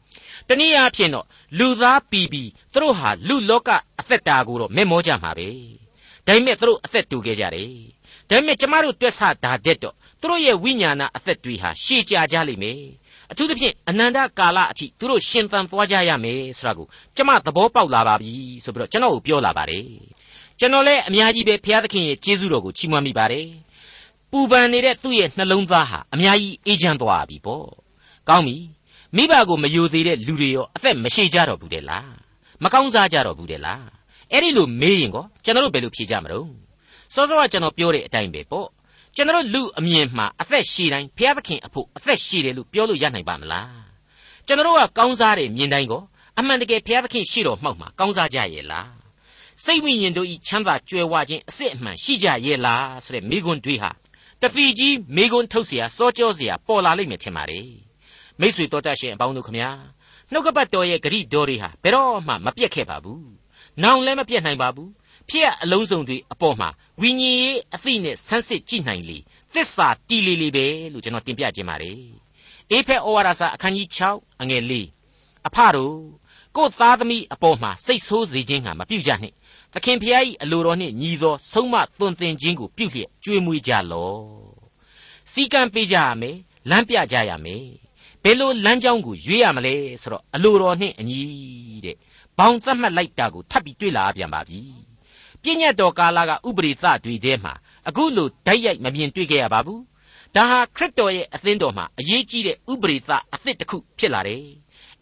[0.48, 1.26] တနည်းအားဖြင့်တော့
[1.58, 2.42] လူသားပီပီ
[2.73, 5.49] သူတို့ဟာလူလောကအသက်တာကိုတော့မက်မောကြမှာပဲ
[6.26, 7.71] ဒါပေမဲ့သူတို့အသက်တူခဲ့ကြတယ်
[8.28, 12.80] ဒါပေမဲ့ကျမတို့တွက်ဆတာတဲ့တော့သူတို့ရဲ့ဝိညာဏအသက်တွေဟာရှည်ကြာကြလိမ့်မယ်
[13.30, 18.32] အထူးသဖြင့်အနန္တကာလအထိသူတို့ရှင်သန်သွားကြရမယ်ဆိုတာကိုကျမသဘောပေါက်လာပါပြီ
[18.64, 19.86] ဆိုပြီးတော့ကျွန်တော်ကိုပြောလာပါတယ်
[20.60, 23.47] ကျွန်တော်လည်းအများကြီးပဲဘုရားသခင်ရဲ့ကျေးဇူးတော်ကိုချီးမွမ်းမိပါတယ်
[24.30, 27.66] ပူပန်နေတဲ့သူ့ရဲ့နှလုံးသားဟာအများကြီးအေးချမ်းသွားပြီပေါ့
[28.28, 28.56] ကောင်းပြီ
[29.15, 32.11] မိဘကိုမယိုသေးတဲ့လူတွေရောအသက်မရှိကြတော့ဘူးတဲ့လား
[32.63, 33.83] မကောင်းစားကြတော့ဘူးတဲ့လား
[34.31, 36.48] အဲ့ဒီလိုမေးရင်ကောကျွန်တော်တို့ဘယ်လိုဖြေကြမလို့
[37.13, 38.68] စောစောကကျွန်တော်ပြောတဲ့အတိုင်းပဲပေါ့
[39.15, 43.70] ကျွန်တော်လူအမြင်မှာအသက်ရှည်တိုင်းဘုရားသခင်အဖို့အသက်ရှည်တယ်လို့ပြောလို့ရနိုင်ပါမလား
[44.48, 46.01] ကျွန်တော်ကကောင်းစားတယ်မြင်တိုင်းကို
[46.39, 48.89] အမှန်တကယ်ဘုရားသခင်ရှိတော်မှောက်မှာကောင်းစားကြရဲ့လား
[49.63, 53.92] စိတ်ဝိညာဉ်တို့ဤချမ်းသာကြွယ်ဝခြင်းအစစ်အမှန်ရှိကြရဲ့လားဆိုတဲ့မိကွန်းတွေးဟာ
[54.42, 57.82] တပီကြီးမိကွန်းထုတ်เสียစောကြောเสียပေါ်လာလိမ့်မယ်ထင်ပါတယ်
[58.40, 59.70] မိษွေတော်တတ်ရှင်အပေါင်းတို့ခမညာ
[60.32, 63.26] နှုတ်ကပတ်တော်ရဲ့ဂရိတော်တွေဟာဘယ်တော့မှမပြတ်ခဲ့ပါဘူး
[63.82, 64.90] နောင်လည်းမပြတ်နိုင်ပါဘူး
[65.30, 66.68] ဖြစ်အလုံးစုံတွေအပေါ်မှာ
[67.00, 69.18] ဝိညာဉ်ရေးအသိနဲ့ဆန်းစစ်ကြည့်နိုင်လေ
[69.54, 71.99] သစ္စာတီလီလီပဲလို့ကျွန်တော်တင်ပြခြင်းပါတယ်
[72.70, 74.73] အေဖက်ဩဝါဒစာအခန်းကြီး6အငယ်၄
[75.47, 75.97] အဖတို့
[76.56, 79.34] ကိုသားသမီးအပေါ်မှာစိတ်ဆိုးစေခြင်းဟာမပြုကြနှင့်
[79.73, 84.23] သခင်ဖျား၏အလိုတော်နှင့်ညီသောဆုံးမသွန်သင်ခြင်းကိုပြုလျက်ကြွေးမွေးကြလော့
[85.32, 86.36] စီကံပေးကြရမယ်
[86.70, 87.64] လမ်းပြကြရမယ်
[88.25, 91.21] ဘယ်လိုလမ်းကြောင်းကိုရွေးရမလဲဆိုတော့အလိုတော်နှင့်အညီ
[91.84, 91.97] တဲ့
[92.39, 94.60] ဘောင်သတ်မှတ်လိုက်တာကိုထပ်ပြီးတွေ့လာပြန်ပါပြီ
[95.43, 97.52] ပြည့်ညတ်တော်ကာလကဥပရိသတွေထဲမှာ
[97.89, 99.82] အခုလိုဓာတ်ရိုက်မမြင်တွေ့ခဲ့ရပါဘူး
[100.34, 104.43] ဒါဟာခရစ်တော်ရဲ့အသင်းတော်မှာအရေးကြီးတဲ့ဥပရိသအသစ်တစ်ခုဖြစ်လာတယ်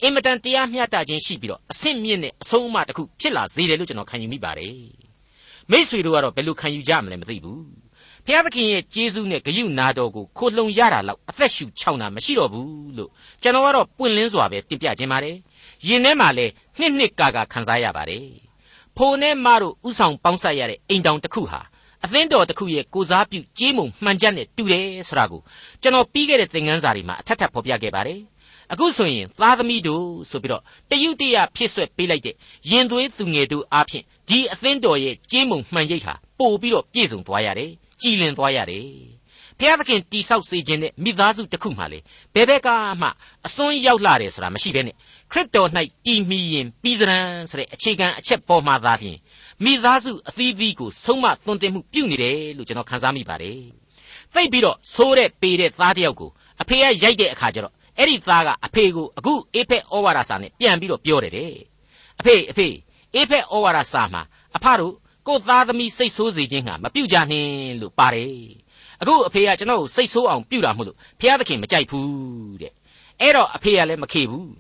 [0.03, 4.77] အင်မတန်တရားမျှတခြင်းရှိပြီးတော့အဆင့်မြင့်တဲ့အဆုံးအမတစ်ခုဖြစ်လာစေတယ်လို့ကျွန်တော်ခံယူမိပါတယ်
[5.71, 7.82] မိษွေတို့ကတော့ဘယ်လိုခံယူကြမလဲမသိဘူး
[8.27, 13.11] ဖျားသခင်ရဲ့ကျေးဇူးနဲ့ဂရုနာတော်ကိုခိုလှုံရတာလောက်အသက်ရှူချောင်းတာမရှိတော့ဘူးလို့
[13.43, 15.37] ကျွန်တော်ကတော့ပွင့်လင်းစွာပဲတင်ပြခြင်းပါတယ်
[15.87, 16.47] ယင်ထဲမှာလဲ
[16.79, 18.25] နှစ်နှစ်ကာကာခံစားရပါတယ်
[18.97, 21.61] ဖိုနဲ့မတို့ဥဆောင်ပေါင်းဆက်ရတဲ့အိမ်တောင်တစ်ခုဟာ
[22.05, 25.41] အသင်းတော်တစ်ခုရဲ့ကိုစားပြုကြေးမုံမှန်ချက်နဲ့တူတယ်ဆိုတာကို
[25.83, 28.21] ကျွန်တော်ပြီးခဲ့တဲ့သင်ခန်းစာတွေမှာအထက်ထပ်ဖော်ပြခဲ့ပါတယ်
[28.73, 32.35] အခုဆိုရင်သားသမီးတို့ဆိုပြီးတော့တယုတရဖြစ်ဆွဲပေးလိုက်တဲ့
[32.71, 38.87] ရင်သွေးသူငယ်တို့အားဖြင့်ဒီအသင်းတော်ရဲ့ကြေးမုံမှန်ရိပ်ဟာပို့ပြီးတော့ပြည့်စုံသွားရတယ် ကြည်လင်သွားရတယ်
[39.59, 41.99] ဘုရားသခင်တိဆောက်စေခြင်းနဲ့မိသားစုတစ်ခုမှလေ
[42.35, 42.69] ဘယ်ဘက်က
[43.03, 43.09] မှ
[43.47, 44.95] အစွန်းရောက်လာတယ်ဆိုတာမရှိဘဲနဲ့
[45.33, 45.69] ခရစ်တော်၌
[46.07, 49.19] တည်မီရင်ပြီးစရန်ဆိုတဲ့အခြေခံအချက်ပေါ်မှာသာလျှင်
[49.65, 53.59] မိသားစုအသီးသီးကိုဆုံးမသွန်သင်မှုပြုနေတယ်လို့ကျွန်တော်ခန်းစားမိပါတယ်။
[54.35, 61.53] သိပြီးတော့ဆိုးတဲ့ပေတဲ့သားတယောက်ကိုအဖေကရိုက်တဲ့အခါကျတော့အဲ့ဒီသားကအဖေကိုအခုအေဖက်ဩဝါဒစာနဲ့ပြန်ပြီးတော့ပြောတယ်တဲ့
[62.21, 62.69] အဖေအဖေ
[63.15, 64.23] အေဖက်ဩဝါဒစာမှာ
[64.57, 64.95] အဖတို့
[65.27, 68.37] ကိုသားသမီးစိတ်ဆိုးစေခြင်းဟာမပြုတ်ကြနှင်းလို့ပါတယ်
[69.01, 72.73] အခုအဖေကကျွန်တော်ကိုစိတ်ဆိုးအောင်ပြုတာမို့လို့ဘုရားသခင်မကြိုက်ဘူးတဲ့
[73.21, 74.53] အဲ့တော့အဖေကလည်းမခေဘူး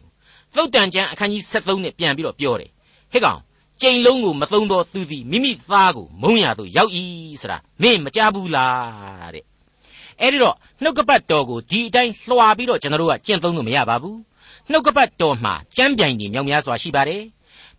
[0.56, 2.70] သုတ်တန်ကျမ်းအခန်းကြီး73နဲ့ပြန်ပြီးတော့ပြောတယ်
[3.12, 3.40] ဟဲ့ကောင်
[3.82, 6.90] ကြိမ်လုံးကိုမသုံးတော့သူသည်မိမိသားကိုမုံရသို့ရောက်၏
[7.40, 9.44] ဆိုတာမင်းမကြားဘူးလားတဲ့
[10.20, 14.18] အဲ့ဒီတော့နှုတ်ကပတ်တော်ကိုဒီအတိုင်းလွှာပြီးတော့ကျွန်တော်တို့ကကျင့်သုံးလို့မရပါဘူး
[14.70, 17.22] နှုတ်ကပတ်တော်မှာကြမ်းပြိုင်နေမြောက်များစွာရှိပါတယ်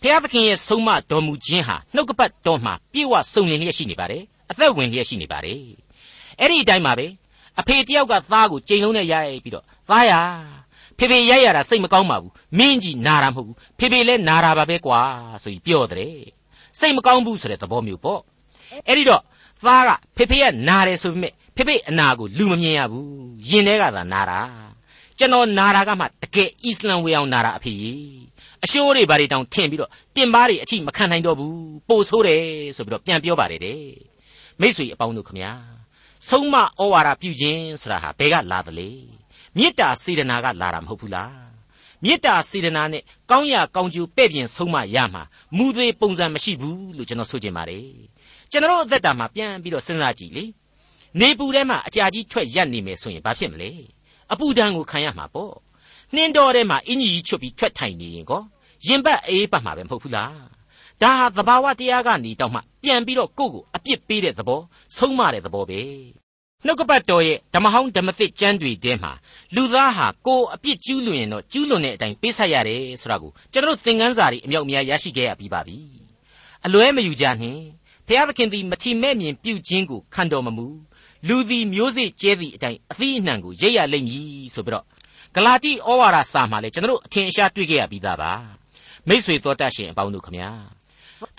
[0.06, 5.60] ဖျားသခင်ရဲ့ဆုံးမတော်မူခြင်းဟာနှုတ်ကပတ်တော်မှာပြေဝစုံလင်လျက်ရှိနေပါတယ်အသက်ဝင်လျက်ရှိနေပါတယ်
[6.39, 7.08] အဲ့ဒီအတိုင်းပါပဲ
[7.60, 10.13] အဖေတယောက်ကသားကိုကြိမ်လုံးနဲ့ရိုက်ပြီးတော့သားရ
[10.98, 15.00] ဖေဖေရိုက်ရတာစိတ်မကောင်းပါဘူးမင်းကြီးနာတာမဟုတ်ဘူးဖေဖေလည်းနာတာပါပဲကွာ
[15.44, 16.18] ဆိုပြီးပြောတယ်
[16.80, 18.22] စိတ်မကောင်းဘူးဆိုတဲ့သဘောမျိုးပေါ့
[18.88, 19.22] အဲ့ဒီတော့
[19.66, 23.08] သားကဖေဖေကနာတယ်ဆိုပေမဲ့ဖေဖေအနာကိုလူမမြင်ရဘူး
[23.50, 24.39] ရင်ထဲကသာနာတာ
[25.18, 28.33] ကျွန်တော်နာတာကမှတကယ်အစ္စလမ်ဝေအောင်နာတာအဖေကြီး
[28.63, 31.58] အရှိုးတွေဘာတွေတောင်ထင်ပြီးတော့တင်ပါးတွေအထိမခံနိုင်တော့ဘူး
[31.89, 32.43] ပို့ဆိုးတယ်
[32.76, 33.82] ဆိုပြီးတော့ပြန်ပြောပါတယ်တဲ့
[34.62, 35.52] မိษွေအပေါင်းတို့ခမညာ
[36.30, 38.89] ဆုံးမဩဝါဒပြုခြင်းဆိုတာဟာဘယ်ကလာသလဲ
[39.58, 41.36] မေတ္တာစေတနာကလာတာမဟုတ်ဘူးလား
[42.04, 45.23] မေတ္တာစေတနာနဲ့ကောင်းရာကောင်းကျိုးပဲ့ပြင်ဆုံးမရမှာ
[45.58, 47.88] မူသေးပုံစံမရှိဘူးလို့ကျွန်တော်ဆိုချင်ပါတယ်
[48.52, 50.45] ကျွန်တော်အသက်တာမှာပြန်ပြီးတော့စဉ်းစားကြည့်လေ
[51.19, 53.71] နေပူထဲမှာအကြာကြီးထွက်ရက်နေမယ်ဆိုရင်ဘာဖြစ်မလဲ
[54.32, 55.54] အပူဒဏ်ကိုခံရမှာပေါ့
[56.15, 58.41] နှင်းတော်ထဲမှာအင်ကြီးကြီးချွတ်ပြီးထွက်ထိုင်နေရင်ကော
[58.88, 60.36] ရင်ပတ်အေးပတ်မှာပဲမဟုတ်ဘူးလား
[61.02, 64.62] ဒါဟာသဘာဝတရားကနေတောက်မှပြန်ပြီးတော့ကိုယ့်ကိုအပြစ်ပေးတဲ့သဘော
[64.97, 65.82] ဆုံးမတဲ့သဘောပဲ
[66.65, 69.12] နှုတ်ကပတ်တော်ရဲ့ဓမ္မဟောင်းဓမ္မသစ်ကျမ်းတွေထဲမှာ
[69.56, 75.78] လူသားဟာကိုယ်အပြစ်ကျူးလွန်ရင်တော့ကျူးလွန်တဲ့အတိုင်းပေးဆက်ရတယ်ဆိုတာကိုကျွန်တော်သင်ခန်းစာတွေအမြောက်အများရရှိခဲ့ရပြီးပါပြီ
[76.65, 77.62] အလွဲမယူကြနှင့်
[78.08, 80.67] ဖျားသခင်သည်မထီမဲ့မြင်ပြုခြင်းကိုခံတော်မမူ
[81.28, 84.86] လူသည်မျိုးစေ့ကျဲသည့်အတိုင်းအသီးအနှံကိုရိပ်ရလိမ့်မည်ဆိုပြီးတော့
[85.36, 88.32] ဂလာတိဩဝါဒစာမှာလည်းကျွန်တော်အထင်ရှားတွေ့ခဲ့ရပြီးသားပါ
[89.08, 90.50] မိษွေတော်တတ်ရှင်အပေါင်းတို့ခမညာ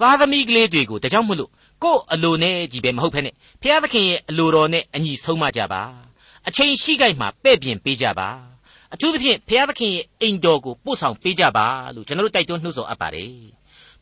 [0.00, 1.50] သားသမီးကလေးတွေကိုတကြောင်မလို့
[1.83, 3.30] ကို့အလိုနဲ့ကြီးပဲမဟုတ်ဖ ೇನೆ
[3.62, 5.83] ဖျားသခင်ရဲ့အလိုတော်နဲ့အညီဆုံးမကြပါ
[6.48, 8.28] အချိန်ရှိကြိုက်မှာပဲ့ပြင်ပေးကြပါ
[8.94, 13.33] အထူးသဖြင့်ဖျားသခင်ရဲ့အိမ်တော်ကိုပို့ဆောင်ပေးကြပါလို့ကျွန်တော်တို့တိုက်တွန်းနှိုးဆော်အပ်ပါတယ်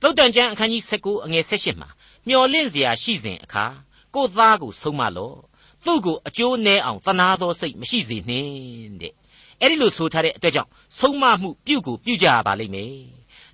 [0.00, 1.88] သုတ်တန်ကျမ်းအခန်းကြီး19အငယ်16မှာ
[2.28, 3.64] မျော်လင့်စရာရှိစဉ်အခါ
[4.14, 5.36] ကို့သားကိုဆုံးမလော့
[5.84, 9.14] သူ့ကိုအကျိုးနည်းအောင်သနာသောစိတ်မရှိစေနှင့်တဲ့
[9.62, 12.94] အဲ့ဒီလိုဆိုထားတဲ့အတွက်ကြောင့်ဆုံးမမှုပြုကိုပြုကြရပါလိမ့်မယ်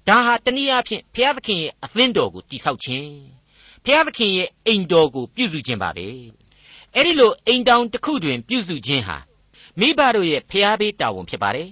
[0.09, 3.13] ဒါဟာတနည်းအားဖြင့်ဘုရားသခင်ရဲ့အသင်းတော်ကိုတိဆောက်ခြင်း
[3.85, 6.07] ဘုရားသခင်ရဲ့အိမ်တော်ကိုပြုစုခြင်းပါပဲ
[6.95, 9.19] အဲ့ဒီလိုအိမ်တောင်တစ်ခုတွင် ပြုစုခြင်းဟာ
[9.81, 11.71] မိဘတို့ရဲ့ဖျားပေးတာဝန်ဖြစ်ပါတယ်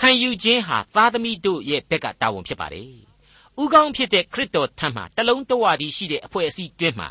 [0.00, 2.90] ခံယူခြင်းဟာသားသမီးတို့ရဲ့ဘက်ကတာဝန်ဖြစ်ပါတယ်
[3.62, 7.08] ဥကောင်းဖြစ်တဲ့ခရစ်တော်ထံမှာတလုံးတဝတည်းရှိတဲ့အဖွဲ့အစည်းတွင်မှာ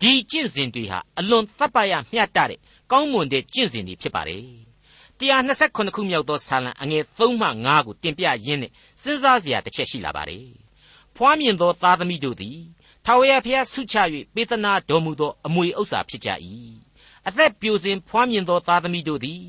[0.00, 2.58] ဒီကျင့်စဉ်တွေဟာအလွန်တပ်ပရမျှတတဲ့
[2.90, 4.63] ကောင်းမွန်တဲ့ကျင့်စဉ်တွေဖြစ်ပါတယ်
[5.20, 8.70] 129ခုမြောက်သောဆာလံအငယ်3မှ5ကိုတင်ပြရင်းနဲ့
[9.02, 10.48] စဉ်းစားစရာတစ်ချက်ရှိလာပါတယ်
[11.16, 12.58] ဖွားမြင်သောသားသမီးတို့သည်
[13.04, 13.96] ထာဝရဘုရားဆုချ၍
[14.34, 16.30] ပေးသနာတော်မူသောအမွေဥစ္စာဖြစ်ကြ၏
[17.28, 19.42] အသက်ပြိုစဉ်ဖွားမြင်သောသားသမီးတို့သည်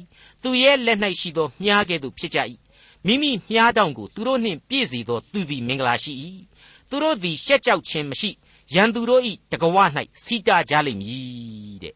[0.43, 2.39] သူရဲ့လက်၌ရှိသောမြားကဲ့သို့ဖြစ်ကြ၏
[3.06, 6.13] မိမိမြားတောင်ကိုသူတို့နှင့်ပြည့်စေသောသူသည်မင်္ဂလာရှိ၏
[6.89, 8.30] သူတို့သည်ရှက်ကြောက်ခြင်းမရှိ
[8.73, 9.78] ရန်သူတို့၏တကဝ၌
[10.23, 11.93] စီတာကြလိမ့်မည်တဲ့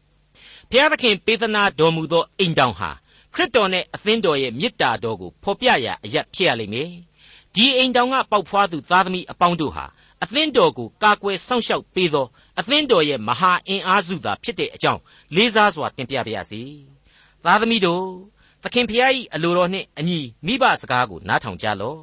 [0.70, 2.90] ဘုရားသခင်ပေးသနာတော်မူသောအိမ်တောင်ဟာ
[3.34, 6.90] ခရစ်တော်နဲ့အသင်းတော်ရဲ့မေတ္တာတော်ကိုဖော်ပြရာအရက်ဖြစ်ရလိမ့်မယ်
[7.54, 9.86] ဒီအိမ်တောင်ကပေါက်ဖွားသူသားသမီးအပေါင်းတို့ဟာ
[10.22, 12.26] အသင်းတော်ကိုကာကွယ်စောင့်ရှောက်ပေးသော
[12.60, 15.00] အသင်းတော်ရဲ့မဟာအင်အားစုသာဖြစ်တဲ့အကြောင်း
[15.34, 16.62] လေးစားစွာတင်ပြပါရစေ
[17.44, 18.04] သားသမီးတို့
[18.62, 22.00] သခင်ဖျား၏အလိုတော်နှင့်အညီမိဘစကားကိုနားထောင်ကြလော့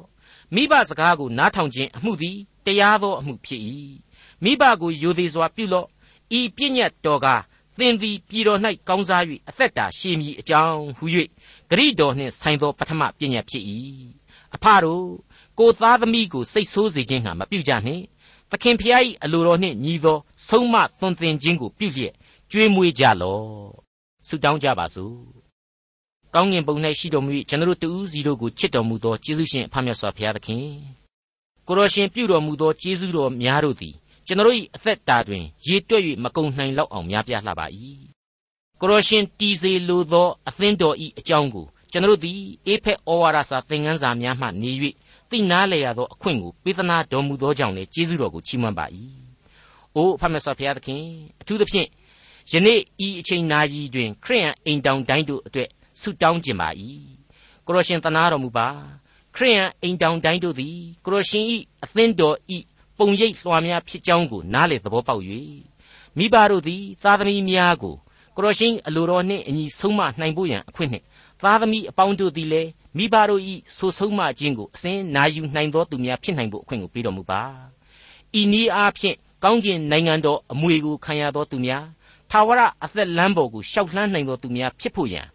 [0.54, 3.62] မိဘစကားကိုနားထောင်ခြင်းအမှုသည်တရားသောအမှုဖြစ်၏
[4.44, 5.86] မိဘကိုယိုသေးစွာပြုလော့
[6.38, 7.26] ဤပြည့်ညတ်တော်က
[7.78, 11.04] သင်သည်ပြည်တော်၌ကောင်းစား၍အသက်တာရှည်မည်အကြောင်းဟု၍
[11.70, 13.64] ဂရိတော်နှင့်ဆိုင်သောပထမပြည့်ညတ်ဖြစ်၏
[14.54, 15.04] အဖတို့
[15.58, 18.04] ကိုသားသမီးကိုစိတ်ဆိုးစေခြင်းဟာမပြုကြနှင့်
[18.50, 22.14] သခင်ဖျား၏အလိုတော်နှင့်ညီသောဆုံးမသွန်သင်ခြင်းကိုပြုလျက်
[22.50, 23.46] ကြွေးမွေးကြလော့
[24.28, 25.16] ဆုတောင်းကြပါစို့
[26.34, 30.64] ကောင်းငင်ဘုံ၌ရှိတော်မူ၏ကျွန်တော်တို့တူးစီတို့ကိုချစ်တော်မူသောယေရှုရှင်အဖမြတ်စွာဘုရားသခင်
[31.66, 33.94] ကိုရောရှင်ပြုတော်မူသောကျေးဇူးတော်များတို့သည်
[34.28, 37.66] ကျွန်တော်၏အသက်တာတွင်ရေတွက်၍မကုံနိုင်လောက်အောင်များပြားလှပါ၏
[38.80, 44.70] ကိုရောရှင်တီစေလိုသောအသင်းတော်၏အကြောင်းကိုကျွန်တော်သည်အေဖက်ဩဝါဒစာသင်ခန်းစာများမှနေ၍
[45.30, 48.86] သိနာလေရသောအခွင့်ကိုပေးသနာတော်မူသောကြောင့်လည်းကျေးဇူးတော်ကိုချီးမွမ်းပါ၏
[49.94, 51.02] အိုအဖမဆောဖျားသခင်
[51.40, 51.88] အထူးသဖြင့်
[52.52, 55.68] ယနေ့ဤအချိန်နာရီတွင် ခရိယန်အိမ်တောင်တိုင်းတို့အတွက်
[56.00, 56.68] ဆုတောင်းခြင်းပါ၏
[57.66, 58.68] ကိုရောရှင်သနာတော်မူပါ
[59.36, 62.58] ခရိယန်အိမ်တောင်တိုင်းတို့သည်ကိုရောရှင်ဤအသင်းတော်ဤ
[62.98, 65.22] ပုံရိပ်လွှာများဖြစ်ကြောင်းကိုနားလေသဘောပေါက်၍
[66.16, 67.94] မိဘတို့သည်သားသမီးများကို
[68.36, 71.04] ကိုရောရှင်အလိုတော်နှင့်အညီဆုံးမနိုင်ဖို့ရန်အခွင့်နှင့်
[71.42, 77.42] သားသမီးအပေါင်းတို့သည်လည်းမိဘတို့ဤဆိုဆုံးမခြင်းကိုအစဉ်နာယူနိုင်သောသူများဖြစ်နိုင်ဖို့အခွင့်ကိုပေးတော်မူပါ
[78.40, 81.84] ဤနည်းအားဖြင့်ကောင်းကင်နိုင်ငံတော်အမွေကိုခံရသောသူများ
[82.30, 85.26] ထာဝရအသက်လမ်းပေါ်ကိုရှောက်လှမ်းနိုင်သောသူများဖြစ်ဖို့ရန်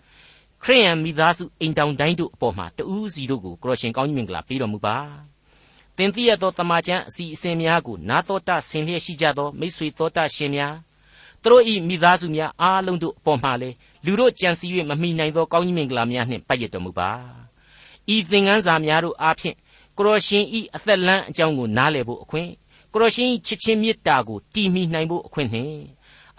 [0.64, 4.98] ခရိယန်မိသားစုအိမ်တောင်တိုင်းတို့အပေါ်မှာတူးစီတို့ကိုကိုရရှင်ကောင်းကြီးမင်္ဂလာပေးတော်မူပါ
[5.98, 10.74] သင်သိရသောတမန်ကျမ်းအစီအစဉ်များကိုနာတော်တာဆင်လျက်ရှိကြသောမိษွေတော်တာရှင်များ
[11.42, 13.70] သူတို့ဤမိသားစုများအားလုံးတို့အပေါ်မှာလေ
[14.06, 17.10] လူတို့ကြံစည်၍မမိနိုင်သောကောင်းကြီးမင်္ဂလာများနှင့်ပတ်ရတော်မူပါ
[18.14, 19.56] ဤသင်ခန်းစာများတို့အားဖြင့်
[19.98, 22.50] ကိုရရှင်ဤအသက်လမ်းအကြောင်းကိုနားလည်ဖို့အခွင့်
[22.94, 25.76] ကိုရရှင်ချစ်ချင်းမေတ္တာကိုတည်မိနိုင်ဖို့အခွင့်နှင့်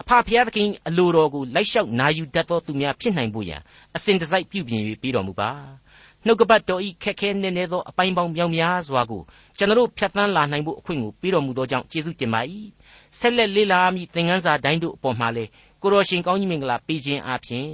[0.01, 3.61] အဖဖျားသခင်အလိုတော်ကိုလိုက်လျှောက်နာယူတတ်သောသူများဖြစ်နိုင်ဖို့ရန်
[3.95, 5.49] အစဉ်တစိုက်ပြုပြင်၍ပြီးတော်မူပါ
[6.27, 9.21] နှုတ်ကပတ်တော်ဤခက်ခဲနေနေသောအပိုင်းပေါင်းမြောင်များစွာကို
[9.57, 12.41] ကျွန်တော်ဖြတ်သန်းလာနိုင်ဖို့အခွင့်ကိုပေးတော်မူသောကြောင့်ကျေးဇူးတင်ပါ၏
[13.19, 15.45] ဆက်လက်လေးလာမည့်သင်ခန်းစာတိုင်းတို့အပေါ်မှာလေ
[15.81, 17.67] ကိုတော်ရှင်ကောင်းကြီးမင်္ဂလာပေးခြင်းအပြင်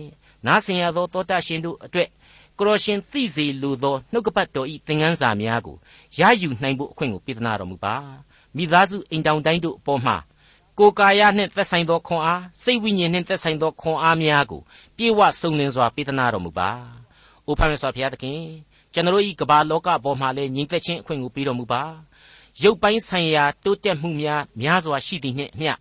[0.46, 2.10] နားဆင်ရသောတောတရှင်တို့အတွက်
[2.58, 5.76] ကိုတော်ရှင်သိစေလိုသောနှုတ်ကပတ်တော်ဤသင်ခန်းစာများကို
[6.20, 7.96] ရယူနိုင်ဖို့အခွင့်ကိုပေးသနာတော်မူပါ
[8.56, 10.18] မိသားစုအိမ်တောင်တိုင်းတို့အပေါ်မှာ
[10.80, 14.62] ကိုယ်ကာယနှင့်သက်ဆိုင်သောခွန်အားစိတ်ဝိညာဉ်နှင့်သက်ဆိုင်သောခွန်အားများကို
[14.98, 16.72] ပြေဝစုံလင်စွာပေးသနာတော်မူပါ။
[17.52, 18.40] အိုဖမ်းမြတ်စွာဘုရားသခင်
[18.94, 21.82] ကျွန်တော်ဤကမ္ဘာလောကပေါ်မှာလည်းညီသက်ချင်းအခွင့်ကိုပေးတော်မူပါ။
[22.64, 25.74] ရုပ်ပိုင်းဆိုင်ရာတိုးတက်မှုများများစွာရှိသည်နှင့်အမျှ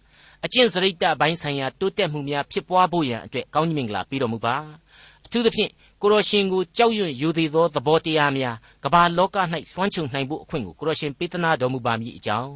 [0.45, 4.57] အကျင့်စရိတ်တပိုင်းဆိုင်ရာတိုးတက်မှုများဖြစ်ပွားဖို့ရန်အတွက်ကောင်းကြီးမင်္ဂလာပေးတော်မူပါ။
[5.27, 5.71] အထူးသဖြင့်
[6.03, 12.53] ကိုရရှင်ကိုကြောက်ရွံ့ယူသေးသောသဘောတရားများကမ္ဘာလောက၌လွှမ်းခြုံနိုင်ဖို့အခွင့်ကိုကိုရရှင်ပေးသနာတော်မူပါမည်အကြောင်း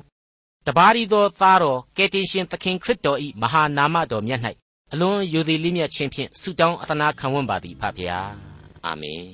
[0.66, 4.40] တပါးရီသောသားတော်ကယ်တင်ရှင်သခင်ခရစ်တော်၏မဟာနာမတော်မြတ်၌
[4.92, 8.53] အလွန်ယိုသည်လေးမြတ်ခြင်းဖြင့်ဆုတောင်းအသနာခံဝန်ပါသည်ဖဖျား
[8.84, 9.24] အာမင်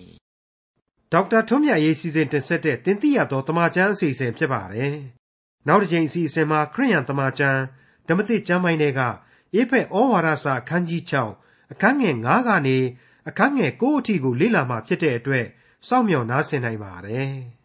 [1.13, 4.95] ဒေါက်တာထွန်းမြတ်ရေးစီစဉ်တင်ဆက်တဲ့တင်ပြရသောတမချန်းအစီအစဉ်ဖြစ်ပါတယ်
[5.67, 7.61] နောက်တစ်ချိန်အစီအစဉ်မှာခရိယန်တမချန်း
[8.09, 9.01] ဓမ္မသစ်ကျမ်းပိုင်းတွေက
[9.55, 11.03] အေဖက်ဩဝါဒစာအခန်းကြီး
[11.37, 12.79] 6အခန်းငယ်9ကနေ
[13.29, 15.47] အခန်းငယ်9အထိကိုလေ့လာမှဖြစ်တဲ့အတွက်
[15.89, 17.33] စောင့်မျှော်နားဆင်နိုင်ပါတယ်။